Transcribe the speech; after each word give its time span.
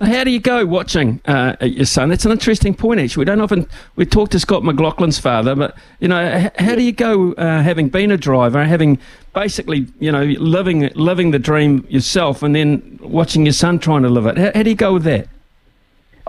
How 0.00 0.24
do 0.24 0.30
you 0.30 0.40
go 0.40 0.66
watching 0.66 1.20
uh, 1.26 1.56
your 1.60 1.86
son? 1.86 2.08
That's 2.08 2.24
an 2.24 2.32
interesting 2.32 2.74
point. 2.74 3.00
Actually, 3.00 3.22
we 3.22 3.24
don't 3.26 3.40
often 3.40 3.66
we 3.96 4.04
talk 4.04 4.30
to 4.30 4.40
Scott 4.40 4.62
McLaughlin's 4.62 5.18
father, 5.18 5.54
but 5.54 5.76
you 6.00 6.08
know, 6.08 6.50
how 6.58 6.74
do 6.74 6.82
you 6.82 6.92
go 6.92 7.32
uh, 7.34 7.62
having 7.62 7.88
been 7.88 8.10
a 8.10 8.16
driver, 8.16 8.64
having 8.64 8.98
basically 9.34 9.86
you 10.00 10.10
know 10.10 10.24
living 10.24 10.90
living 10.94 11.30
the 11.30 11.38
dream 11.38 11.86
yourself, 11.88 12.42
and 12.42 12.54
then 12.54 12.98
watching 13.02 13.46
your 13.46 13.52
son 13.52 13.78
trying 13.78 14.02
to 14.02 14.08
live 14.08 14.26
it? 14.26 14.36
How, 14.38 14.50
how 14.54 14.62
do 14.62 14.70
you 14.70 14.76
go 14.76 14.94
with 14.94 15.04
that? 15.04 15.28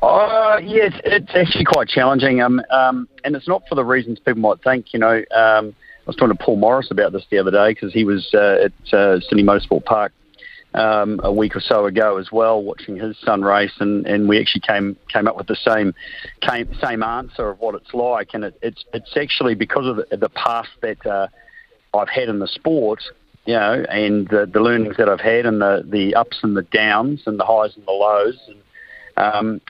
Uh, 0.01 0.57
it's, 0.59 0.95
it's 1.05 1.31
actually 1.33 1.63
quite 1.63 1.87
challenging, 1.87 2.41
um, 2.41 2.61
um, 2.71 3.07
and 3.23 3.35
it's 3.35 3.47
not 3.47 3.63
for 3.69 3.75
the 3.75 3.85
reasons 3.85 4.19
people 4.19 4.41
might 4.41 4.61
think. 4.61 4.93
You 4.93 4.99
know, 4.99 5.23
um, 5.33 5.73
I 5.73 6.07
was 6.07 6.17
talking 6.17 6.35
to 6.35 6.43
Paul 6.43 6.57
Morris 6.57 6.91
about 6.91 7.13
this 7.13 7.23
the 7.31 7.37
other 7.37 7.51
day 7.51 7.71
because 7.71 7.93
he 7.93 8.03
was 8.03 8.29
uh, 8.33 8.65
at 8.65 8.93
uh, 8.93 9.19
Sydney 9.21 9.43
Motorsport 9.43 9.85
Park 9.85 10.11
um, 10.73 11.19
a 11.23 11.31
week 11.31 11.55
or 11.55 11.59
so 11.59 11.85
ago 11.85 12.17
as 12.17 12.31
well, 12.31 12.61
watching 12.61 12.95
his 12.95 13.17
son 13.19 13.41
race, 13.41 13.73
and, 13.79 14.05
and 14.07 14.27
we 14.27 14.39
actually 14.39 14.61
came 14.61 14.95
came 15.07 15.27
up 15.27 15.37
with 15.37 15.47
the 15.47 15.55
same 15.55 15.93
came, 16.41 16.67
same 16.81 17.03
answer 17.03 17.49
of 17.49 17.59
what 17.59 17.75
it's 17.75 17.93
like, 17.93 18.29
and 18.33 18.43
it, 18.43 18.57
it's 18.61 18.83
it's 18.93 19.15
actually 19.15 19.55
because 19.55 19.85
of 19.85 19.97
the, 19.97 20.17
the 20.17 20.29
past 20.29 20.69
that 20.81 21.05
uh, 21.05 21.27
I've 21.93 22.09
had 22.09 22.29
in 22.29 22.39
the 22.39 22.47
sport, 22.47 23.03
you 23.45 23.53
know, 23.53 23.85
and 23.89 24.27
the, 24.29 24.49
the 24.51 24.59
learnings 24.59 24.97
that 24.97 25.09
I've 25.09 25.21
had, 25.21 25.45
and 25.45 25.61
the 25.61 25.85
the 25.87 26.15
ups 26.15 26.39
and 26.43 26.57
the 26.57 26.63
downs, 26.63 27.23
and 27.25 27.39
the 27.39 27.45
highs 27.45 27.75
and 27.75 27.85
the 27.85 27.91
lows, 27.91 28.39
and 28.47 28.57
um, 29.15 29.61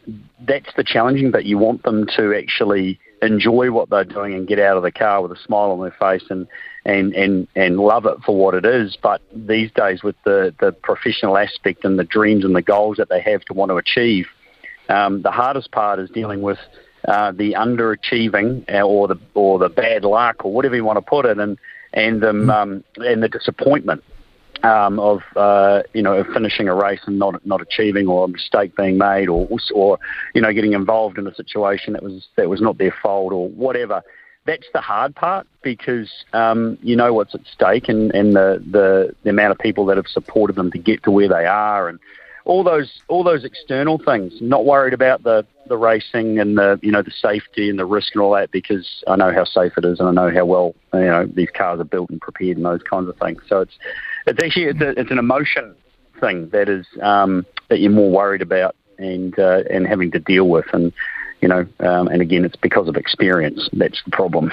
that's 0.47 0.73
the 0.77 0.83
challenging 0.83 1.31
bit. 1.31 1.45
You 1.45 1.57
want 1.57 1.83
them 1.83 2.07
to 2.15 2.33
actually 2.33 2.99
enjoy 3.21 3.71
what 3.71 3.89
they're 3.89 4.03
doing 4.03 4.33
and 4.33 4.47
get 4.47 4.59
out 4.59 4.77
of 4.77 4.83
the 4.83 4.91
car 4.91 5.21
with 5.21 5.31
a 5.31 5.41
smile 5.41 5.71
on 5.71 5.81
their 5.81 5.95
face 5.99 6.25
and 6.29 6.47
and 6.85 7.13
and 7.13 7.47
and 7.55 7.77
love 7.77 8.05
it 8.05 8.17
for 8.25 8.35
what 8.35 8.55
it 8.55 8.65
is. 8.65 8.97
But 9.01 9.21
these 9.33 9.71
days, 9.71 10.03
with 10.03 10.15
the 10.25 10.53
the 10.59 10.71
professional 10.71 11.37
aspect 11.37 11.85
and 11.85 11.97
the 11.97 12.03
dreams 12.03 12.45
and 12.45 12.55
the 12.55 12.61
goals 12.61 12.97
that 12.97 13.09
they 13.09 13.21
have 13.21 13.41
to 13.45 13.53
want 13.53 13.69
to 13.69 13.77
achieve, 13.77 14.27
um, 14.89 15.21
the 15.21 15.31
hardest 15.31 15.71
part 15.71 15.99
is 15.99 16.09
dealing 16.09 16.41
with. 16.41 16.59
Uh, 17.05 17.33
the 17.33 17.51
underachieving 17.51 18.63
uh, 18.73 18.81
or 18.81 19.09
the 19.09 19.19
or 19.33 19.59
the 19.59 19.67
bad 19.67 20.05
luck 20.05 20.45
or 20.45 20.53
whatever 20.53 20.73
you 20.77 20.85
want 20.85 20.95
to 20.95 21.01
put 21.01 21.25
it 21.25 21.37
and 21.37 21.57
and 21.91 22.23
um, 22.23 22.49
um 22.49 22.81
and 22.95 23.21
the 23.21 23.27
disappointment 23.27 24.01
um, 24.63 24.99
of 24.99 25.21
uh, 25.35 25.83
you 25.93 26.01
know 26.01 26.13
of 26.13 26.27
finishing 26.27 26.67
a 26.67 26.73
race 26.73 27.01
and 27.05 27.19
not 27.19 27.45
not 27.45 27.61
achieving 27.61 28.07
or 28.07 28.25
a 28.25 28.27
mistake 28.27 28.75
being 28.75 28.97
made 28.97 29.27
or 29.27 29.47
or 29.73 29.99
you 30.33 30.41
know 30.41 30.53
getting 30.53 30.73
involved 30.73 31.17
in 31.17 31.27
a 31.27 31.35
situation 31.35 31.93
that 31.93 32.01
was 32.01 32.27
that 32.37 32.49
was 32.49 32.61
not 32.61 32.77
their 32.77 32.95
fault 33.01 33.33
or 33.33 33.49
whatever. 33.49 34.01
That's 34.45 34.67
the 34.73 34.81
hard 34.81 35.15
part 35.15 35.47
because 35.61 36.11
um, 36.33 36.77
you 36.81 36.95
know 36.95 37.13
what's 37.13 37.33
at 37.33 37.41
stake 37.45 37.87
and, 37.87 38.13
and 38.13 38.35
the, 38.35 38.61
the 38.69 39.15
the 39.23 39.29
amount 39.29 39.51
of 39.51 39.59
people 39.59 39.85
that 39.85 39.97
have 39.97 40.07
supported 40.07 40.55
them 40.55 40.71
to 40.71 40.77
get 40.77 41.03
to 41.03 41.11
where 41.11 41.29
they 41.29 41.45
are 41.45 41.87
and 41.87 41.99
all 42.45 42.63
those 42.63 43.01
all 43.07 43.23
those 43.23 43.45
external 43.45 43.97
things. 43.97 44.33
Not 44.41 44.65
worried 44.65 44.93
about 44.93 45.23
the 45.23 45.45
the 45.67 45.77
racing 45.77 46.39
and 46.39 46.57
the 46.57 46.79
you 46.81 46.91
know 46.91 47.01
the 47.01 47.11
safety 47.11 47.69
and 47.69 47.79
the 47.79 47.85
risk 47.85 48.15
and 48.15 48.21
all 48.21 48.33
that 48.33 48.51
because 48.51 49.03
I 49.07 49.15
know 49.15 49.31
how 49.31 49.45
safe 49.45 49.73
it 49.77 49.85
is 49.85 49.99
and 49.99 50.09
I 50.09 50.11
know 50.11 50.33
how 50.33 50.45
well 50.45 50.75
you 50.93 50.99
know 50.99 51.25
these 51.25 51.49
cars 51.49 51.79
are 51.79 51.85
built 51.85 52.09
and 52.09 52.19
prepared 52.19 52.57
and 52.57 52.65
those 52.65 52.83
kinds 52.83 53.07
of 53.07 53.17
things. 53.17 53.41
So 53.47 53.61
it's 53.61 53.77
it's 54.27 54.43
actually 54.43 54.65
it's, 54.65 54.81
a, 54.81 54.99
it's 54.99 55.11
an 55.11 55.19
emotion 55.19 55.75
thing 56.19 56.49
that 56.49 56.69
is 56.69 56.85
um, 57.01 57.45
that 57.69 57.79
you're 57.79 57.91
more 57.91 58.11
worried 58.11 58.41
about 58.41 58.75
and 58.97 59.37
uh, 59.39 59.63
and 59.69 59.87
having 59.87 60.11
to 60.11 60.19
deal 60.19 60.47
with 60.49 60.65
and 60.73 60.91
you 61.43 61.49
know 61.49 61.67
um, 61.81 62.07
and 62.07 62.21
again 62.21 62.43
it's 62.45 62.55
because 62.55 62.87
of 62.87 62.95
experience 62.95 63.69
that's 63.73 64.01
the 64.05 64.11
problem. 64.11 64.51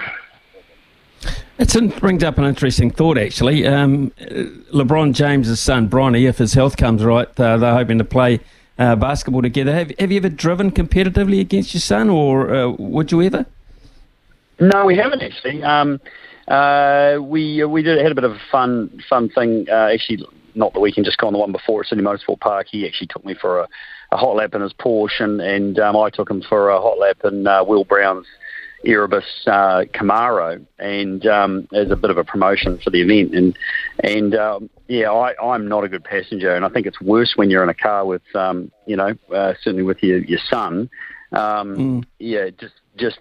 It 1.58 2.00
brings 2.00 2.24
up 2.24 2.38
an 2.38 2.44
interesting 2.44 2.90
thought, 2.90 3.18
actually. 3.18 3.66
Um, 3.66 4.12
LeBron 4.72 5.12
James's 5.12 5.60
son, 5.60 5.90
Bronny, 5.90 6.26
if 6.26 6.38
his 6.38 6.54
health 6.54 6.78
comes 6.78 7.04
right, 7.04 7.28
uh, 7.38 7.58
they're 7.58 7.74
hoping 7.74 7.98
to 7.98 8.04
play 8.04 8.40
uh, 8.78 8.96
basketball 8.96 9.42
together. 9.42 9.74
Have, 9.74 9.92
have 9.98 10.10
you 10.10 10.16
ever 10.16 10.30
driven 10.30 10.70
competitively 10.70 11.38
against 11.38 11.74
your 11.74 11.82
son, 11.82 12.08
or 12.08 12.54
uh, 12.54 12.68
would 12.70 13.12
you 13.12 13.20
ever? 13.20 13.44
No, 14.58 14.86
we 14.86 14.96
haven't 14.96 15.22
actually. 15.22 15.62
Um, 15.62 16.00
uh, 16.48 17.18
we 17.20 17.62
uh, 17.62 17.68
we 17.68 17.82
did 17.82 18.00
had 18.02 18.10
a 18.10 18.14
bit 18.14 18.24
of 18.24 18.32
a 18.32 18.40
fun 18.50 19.02
fun 19.08 19.28
thing. 19.28 19.66
Uh, 19.70 19.90
actually, 19.92 20.26
not 20.60 20.72
the 20.72 20.80
weekend, 20.80 21.06
just 21.06 21.18
gone 21.18 21.32
the 21.32 21.38
one 21.40 21.50
before 21.50 21.80
at 21.80 21.88
Sydney 21.88 22.04
Motorsport 22.04 22.38
Park. 22.38 22.68
He 22.70 22.86
actually 22.86 23.08
took 23.08 23.24
me 23.24 23.34
for 23.34 23.60
a, 23.60 23.68
a 24.12 24.16
hot 24.16 24.36
lap 24.36 24.54
in 24.54 24.60
his 24.60 24.72
Porsche, 24.72 25.20
and, 25.20 25.40
and 25.40 25.80
um, 25.80 25.96
I 25.96 26.10
took 26.10 26.30
him 26.30 26.42
for 26.48 26.70
a 26.70 26.80
hot 26.80 26.98
lap 26.98 27.18
in 27.24 27.48
uh, 27.48 27.64
Will 27.64 27.84
Brown's 27.84 28.26
Erebus 28.84 29.24
uh, 29.46 29.84
Camaro, 29.92 30.64
and 30.78 31.26
um, 31.26 31.68
as 31.72 31.90
a 31.90 31.96
bit 31.96 32.10
of 32.10 32.18
a 32.18 32.24
promotion 32.24 32.78
for 32.82 32.90
the 32.90 33.02
event. 33.02 33.34
And 33.34 33.58
and 34.04 34.34
um, 34.34 34.70
yeah, 34.88 35.10
I, 35.10 35.34
I'm 35.42 35.68
not 35.68 35.84
a 35.84 35.88
good 35.88 36.04
passenger, 36.04 36.54
and 36.54 36.64
I 36.64 36.68
think 36.68 36.86
it's 36.86 37.00
worse 37.00 37.32
when 37.36 37.50
you're 37.50 37.62
in 37.62 37.68
a 37.68 37.74
car 37.74 38.06
with 38.06 38.22
um, 38.34 38.70
you 38.86 38.96
know 38.96 39.14
uh, 39.34 39.54
certainly 39.62 39.82
with 39.82 40.02
your 40.02 40.18
your 40.18 40.40
son. 40.48 40.88
Um, 41.32 41.76
mm. 41.76 42.04
Yeah, 42.18 42.50
just 42.58 42.74
just 42.96 43.18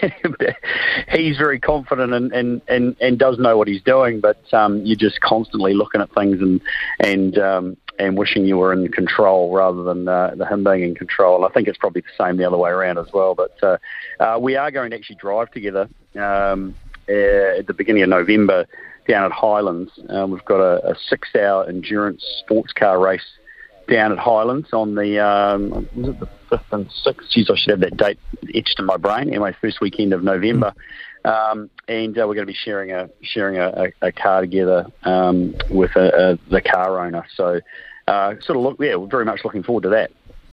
he's 1.10 1.36
very 1.36 1.58
confident 1.58 2.14
and, 2.14 2.32
and, 2.32 2.62
and, 2.68 2.96
and 3.00 3.18
does 3.18 3.38
know 3.38 3.58
what 3.58 3.68
he's 3.68 3.82
doing, 3.82 4.20
but 4.20 4.40
um, 4.54 4.84
you're 4.84 4.96
just 4.96 5.20
constantly 5.20 5.74
looking 5.74 6.00
at 6.00 6.12
things 6.14 6.40
and 6.40 6.60
and 7.00 7.36
um, 7.38 7.76
and 7.98 8.16
wishing 8.16 8.44
you 8.44 8.56
were 8.56 8.72
in 8.72 8.88
control 8.88 9.52
rather 9.52 9.82
than 9.82 10.08
uh, 10.08 10.34
him 10.48 10.64
being 10.64 10.82
in 10.82 10.94
control. 10.94 11.44
I 11.44 11.50
think 11.50 11.68
it's 11.68 11.78
probably 11.78 12.02
the 12.02 12.24
same 12.24 12.36
the 12.36 12.44
other 12.44 12.56
way 12.56 12.70
around 12.70 12.98
as 12.98 13.12
well. 13.12 13.34
But 13.34 13.62
uh, 13.62 13.78
uh, 14.20 14.38
we 14.40 14.56
are 14.56 14.70
going 14.70 14.90
to 14.90 14.96
actually 14.96 15.16
drive 15.16 15.50
together 15.50 15.88
um, 16.14 16.74
uh, 17.08 17.58
at 17.58 17.66
the 17.66 17.74
beginning 17.76 18.04
of 18.04 18.08
November 18.08 18.66
down 19.08 19.24
at 19.24 19.32
Highlands. 19.32 19.90
Um, 20.08 20.30
we've 20.30 20.44
got 20.44 20.60
a, 20.60 20.90
a 20.90 20.94
six-hour 21.08 21.68
endurance 21.68 22.24
sports 22.40 22.72
car 22.72 23.00
race 23.00 23.26
down 23.88 24.12
at 24.12 24.18
Highlands 24.18 24.68
on 24.72 24.94
the 24.94 25.24
um, 25.24 25.88
was 25.94 26.08
it 26.08 26.20
the 26.20 26.28
fifth 26.48 26.72
and 26.72 26.90
sixth? 27.04 27.30
Geez, 27.30 27.50
I 27.50 27.56
should 27.56 27.70
have 27.70 27.80
that 27.80 27.96
date 27.96 28.18
etched 28.54 28.76
in 28.78 28.86
my 28.86 28.96
brain. 28.96 29.28
Anyway, 29.28 29.54
first 29.60 29.80
weekend 29.80 30.12
of 30.12 30.22
November, 30.22 30.72
um, 31.24 31.70
and 31.88 32.16
uh, 32.18 32.26
we're 32.26 32.34
going 32.34 32.46
to 32.46 32.52
be 32.52 32.54
sharing 32.54 32.92
a 32.92 33.08
sharing 33.22 33.58
a, 33.58 33.92
a, 34.02 34.08
a 34.08 34.12
car 34.12 34.40
together 34.42 34.86
um, 35.02 35.54
with 35.70 35.90
a, 35.96 36.38
the 36.50 36.60
car 36.60 37.04
owner. 37.04 37.26
So, 37.34 37.60
uh, 38.06 38.34
sort 38.40 38.56
of 38.56 38.62
look, 38.62 38.76
yeah, 38.80 38.96
we're 38.96 39.08
very 39.08 39.24
much 39.24 39.40
looking 39.44 39.62
forward 39.62 39.82
to 39.82 39.90
that. 39.90 40.10